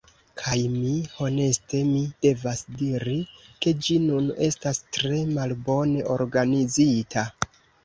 Kaj 0.41 0.55
mi… 0.75 0.93
Honeste 1.17 1.81
mi 1.89 2.01
devas 2.27 2.63
diri, 2.79 3.19
ke 3.67 3.75
ĝi 3.89 3.99
nun 4.07 4.33
estas 4.49 4.83
tre 4.99 5.23
malbone 5.37 6.09
organizita. 6.19 7.29